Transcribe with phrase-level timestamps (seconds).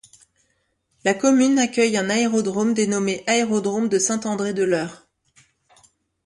[1.05, 5.05] La commune accueille un aérodrome dénommé aérodrome de Saint-André-de-l'Eure.